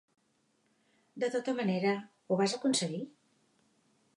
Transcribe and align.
De 1.23 1.29
tota 1.35 1.55
manera, 1.59 1.93
ho 2.33 2.39
vas 2.41 2.57
aconseguir? 2.59 3.03